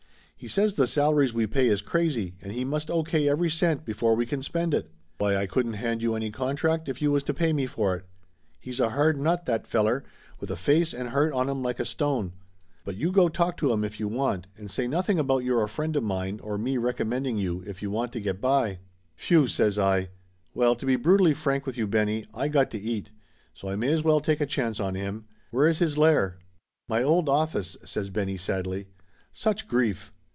[0.41, 3.03] "He says the salaries we pay is crazy, and he must O.
[3.03, 3.29] K.
[3.29, 4.89] every cent before we can spend it.
[5.19, 8.05] Why, I couldn't hand you any contract if you was to pay me for it.
[8.59, 10.03] He's a hard nut, that feller,
[10.39, 12.33] with a face and heart on him like a stone.
[12.83, 15.19] But you 272 Laughter Limited go talk to him if you want and say nothing
[15.19, 18.41] about you're a friend of mine, or me recommending you, if you want to get
[18.41, 18.79] by!"
[19.27, 20.09] "Whew!" says I.
[20.55, 23.11] "Well, to be brutally frank with you, Benny, I got to eat.
[23.53, 25.25] So I may as well take a chance on him.
[25.51, 26.39] Where is his lair?"
[26.89, 28.87] "My old office!" says Benny sadly.
[29.31, 30.11] "Such grief!